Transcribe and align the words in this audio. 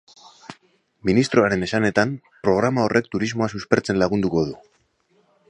Ministroaren 1.09 1.65
esanetan, 1.67 2.15
programa 2.47 2.87
horrek 2.87 3.11
turismoa 3.17 3.51
suspertzen 3.57 4.03
lagunduko 4.05 4.47
du. 4.51 4.59